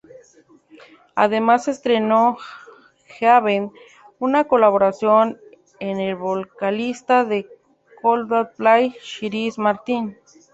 Además 1.13 1.67
estrenó 1.67 2.35
""Heaven"", 3.19 3.71
una 4.17 4.45
colaboración 4.45 5.39
con 5.79 5.87
el 5.87 6.15
vocalista 6.15 7.23
de 7.23 7.45
Coldplay, 8.01 8.95
Chris 9.19 9.59
Martin. 9.59 10.17